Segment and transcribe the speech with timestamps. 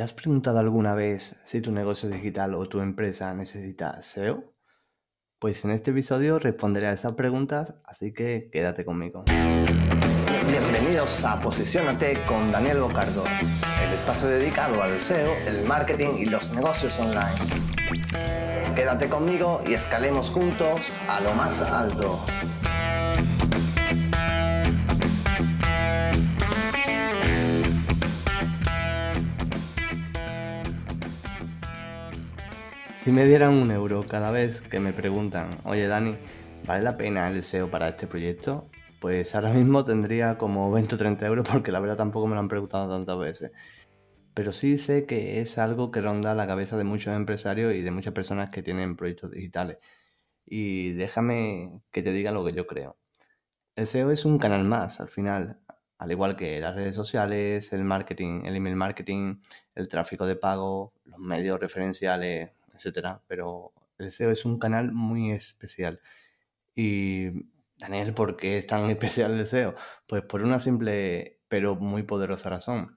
[0.00, 4.54] ¿Te has preguntado alguna vez si tu negocio digital o tu empresa necesita SEO?
[5.38, 9.24] Pues en este episodio responderé a esas preguntas, así que quédate conmigo.
[9.26, 16.50] Bienvenidos a Posicionate con Daniel Bocardo, el espacio dedicado al SEO, el marketing y los
[16.50, 17.36] negocios online.
[18.74, 22.18] Quédate conmigo y escalemos juntos a lo más alto.
[33.02, 36.18] Si me dieran un euro cada vez que me preguntan, oye Dani,
[36.66, 38.68] ¿vale la pena el SEO para este proyecto?
[39.00, 42.40] Pues ahora mismo tendría como 20 o 30 euros porque la verdad tampoco me lo
[42.40, 43.52] han preguntado tantas veces.
[44.34, 47.90] Pero sí sé que es algo que ronda la cabeza de muchos empresarios y de
[47.90, 49.78] muchas personas que tienen proyectos digitales.
[50.44, 52.98] Y déjame que te diga lo que yo creo.
[53.76, 55.58] El SEO es un canal más al final,
[55.96, 59.40] al igual que las redes sociales, el marketing, el email marketing,
[59.74, 63.22] el tráfico de pago, los medios referenciales, etcétera.
[63.26, 66.00] Pero el SEO es un canal muy especial.
[66.74, 67.30] Y,
[67.78, 69.74] Daniel, ¿por qué es tan especial el SEO?
[70.06, 72.96] Pues por una simple pero muy poderosa razón.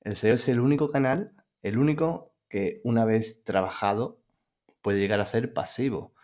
[0.00, 4.22] El SEO es el único canal, el único que una vez trabajado
[4.80, 6.14] puede llegar a ser pasivo.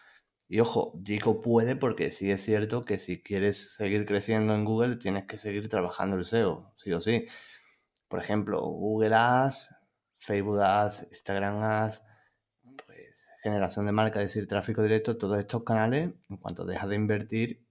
[0.49, 4.97] Y ojo, digo puede porque sí es cierto que si quieres seguir creciendo en Google
[4.97, 7.27] tienes que seguir trabajando el SEO, sí o sí.
[8.09, 9.75] Por ejemplo, Google Ads,
[10.17, 12.03] Facebook Ads, Instagram Ads,
[13.43, 17.65] generación de marca, es decir, tráfico directo, todos estos canales, en cuanto dejas de invertir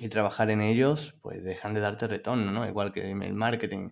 [0.00, 2.68] y trabajar en ellos, pues dejan de darte retorno, ¿no?
[2.68, 3.90] Igual que email marketing.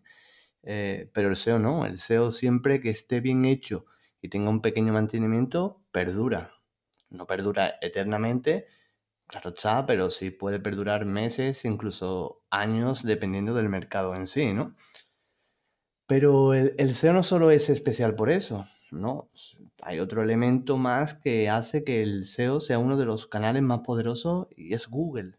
[0.63, 3.87] Eh, pero el SEO no, el SEO siempre que esté bien hecho
[4.23, 6.55] y tenga un pequeño mantenimiento, perdura.
[7.11, 8.67] No perdura eternamente,
[9.27, 14.77] claro está, pero sí puede perdurar meses, incluso años, dependiendo del mercado en sí, ¿no?
[16.07, 18.67] Pero el, el SEO no solo es especial por eso.
[18.95, 19.31] ¿no?
[19.83, 23.81] Hay otro elemento más que hace que el SEO sea uno de los canales más
[23.81, 25.39] poderosos y es Google.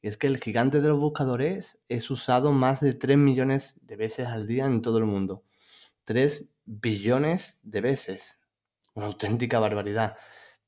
[0.00, 3.96] Y es que el gigante de los buscadores es usado más de 3 millones de
[3.96, 5.44] veces al día en todo el mundo.
[6.04, 8.38] 3 billones de veces.
[8.94, 10.16] Una auténtica barbaridad.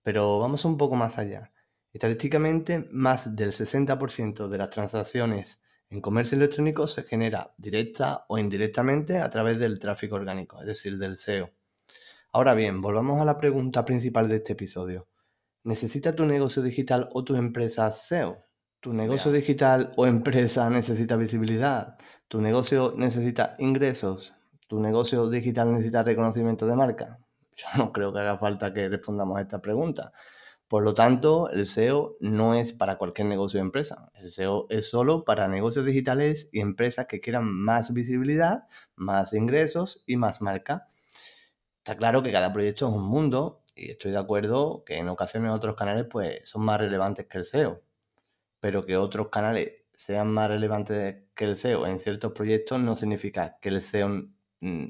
[0.02, 1.52] Pero vamos un poco más allá.
[1.92, 9.18] Estadísticamente, más del 60% de las transacciones en comercio electrónico se genera directa o indirectamente
[9.18, 11.50] a través del tráfico orgánico, es decir, del SEO.
[12.36, 15.06] Ahora bien, volvamos a la pregunta principal de este episodio.
[15.62, 18.44] ¿Necesita tu negocio digital o tu empresa SEO?
[18.80, 21.96] ¿Tu negocio digital o empresa necesita visibilidad?
[22.26, 24.34] ¿Tu negocio necesita ingresos?
[24.66, 27.20] ¿Tu negocio digital necesita reconocimiento de marca?
[27.56, 30.12] Yo no creo que haga falta que respondamos a esta pregunta.
[30.66, 34.10] Por lo tanto, el SEO no es para cualquier negocio o empresa.
[34.12, 40.02] El SEO es solo para negocios digitales y empresas que quieran más visibilidad, más ingresos
[40.04, 40.88] y más marca.
[41.84, 45.52] Está claro que cada proyecto es un mundo y estoy de acuerdo que en ocasiones
[45.52, 47.82] otros canales pues son más relevantes que el SEO,
[48.58, 53.58] pero que otros canales sean más relevantes que el SEO en ciertos proyectos no significa
[53.60, 54.08] que el SEO
[54.60, 54.86] mm,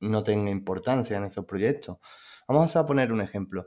[0.00, 1.96] no tenga importancia en esos proyectos.
[2.46, 3.66] Vamos a poner un ejemplo.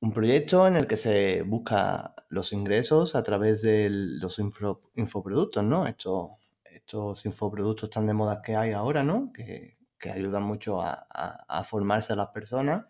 [0.00, 5.86] Un proyecto en el que se busca los ingresos a través de los infoproductos, ¿no?
[5.86, 6.32] Estos,
[6.64, 9.32] estos infoproductos tan de moda que hay ahora, ¿no?
[9.32, 12.86] Que, que ayudan mucho a, formarse a las personas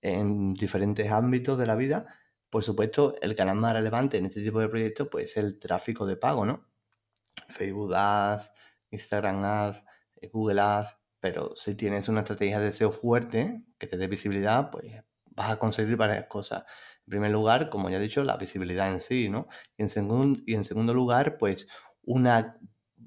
[0.00, 2.06] en diferentes ámbitos de la vida.
[2.50, 6.06] Por supuesto, el canal más relevante en este tipo de proyectos pues, es el tráfico
[6.06, 6.66] de pago, ¿no?
[7.48, 8.50] Facebook Ads,
[8.90, 9.82] Instagram Ads,
[10.16, 14.70] eh, Google Ads, pero si tienes una estrategia de SEO fuerte que te dé visibilidad,
[14.70, 16.64] pues vas a conseguir varias cosas.
[17.06, 19.48] En primer lugar, como ya he dicho, la visibilidad en sí, ¿no?
[19.76, 21.68] Y en, y en segundo lugar, pues
[22.02, 22.58] una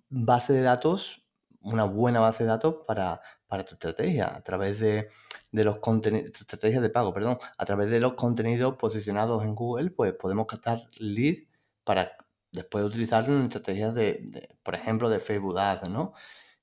[0.10, 1.21] base de datos
[1.62, 3.22] una buena base de datos para,
[3.66, 5.10] tu estrategia, a través de,
[5.52, 10.48] los contenidos, de pago, perdón, a través de los contenidos posicionados en Google, pues podemos
[10.48, 11.48] captar leads
[11.84, 12.18] para
[12.52, 16.14] después utilizarlo en estrategias de, por ejemplo, de Facebook Ads, ¿no?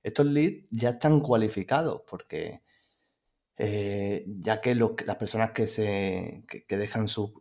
[0.02, 2.62] Estos leads ya están cualificados porque
[3.56, 7.32] eh, ya que las personas que, se, que, dejan sus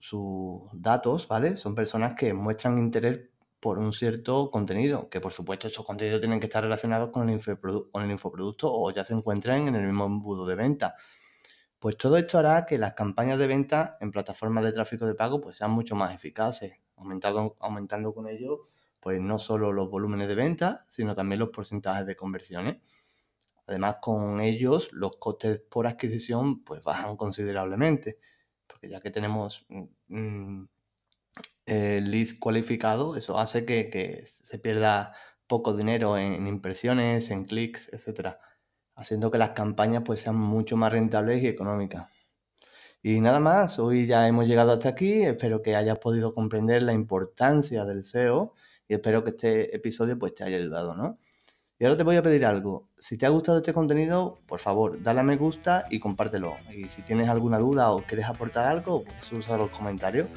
[0.73, 1.57] datos, ¿vale?
[1.57, 3.29] Son personas que muestran interés
[3.59, 7.35] por un cierto contenido, que por supuesto esos contenidos tienen que estar relacionados con el,
[7.35, 10.95] infoproducto, con el infoproducto o ya se encuentran en el mismo embudo de venta.
[11.79, 15.41] Pues todo esto hará que las campañas de venta en plataformas de tráfico de pago
[15.41, 18.67] pues sean mucho más eficaces, aumentando, aumentando con ello
[18.99, 22.77] pues no solo los volúmenes de venta, sino también los porcentajes de conversiones.
[23.67, 28.19] Además, con ellos los costes por adquisición pues bajan considerablemente,
[28.65, 29.65] porque ya que tenemos
[30.07, 30.63] mm,
[31.67, 35.13] el lead cualificado, eso hace que, se pierda
[35.47, 38.37] poco dinero en impresiones, en clics, etc.
[38.95, 42.07] haciendo que las campañas pues sean mucho más rentables y económicas.
[43.03, 46.93] Y nada más, hoy ya hemos llegado hasta aquí, espero que hayas podido comprender la
[46.93, 48.53] importancia del SEO
[48.87, 51.19] y espero que este episodio pues te haya ayudado, ¿no?
[51.79, 52.89] Y ahora te voy a pedir algo.
[52.97, 56.57] Si te ha gustado este contenido, por favor, dale a me gusta y compártelo.
[56.75, 60.27] Y si tienes alguna duda o quieres aportar algo, pues usa los comentarios.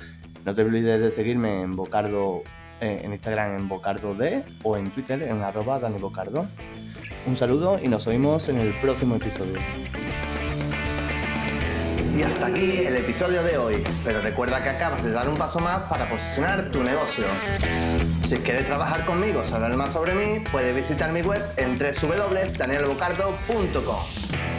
[0.44, 2.42] No te olvides de seguirme en Bocardo,
[2.80, 6.46] eh, en Instagram en Bocardo D o en Twitter en arroba Dani Bocardo.
[7.26, 9.58] Un saludo y nos oímos en el próximo episodio.
[12.16, 15.60] Y hasta aquí el episodio de hoy, pero recuerda que acabas de dar un paso
[15.60, 17.24] más para posicionar tu negocio.
[18.28, 24.49] Si quieres trabajar conmigo o saber más sobre mí, puedes visitar mi web en www.danielbocardo.com.